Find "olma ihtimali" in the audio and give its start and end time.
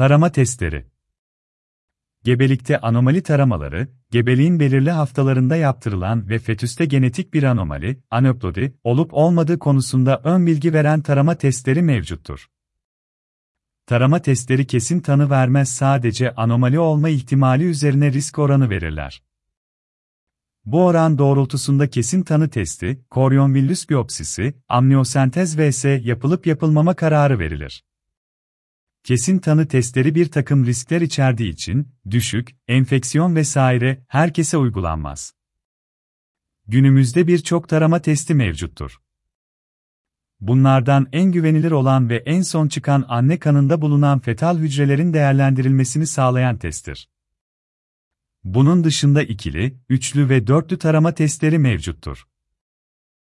16.78-17.64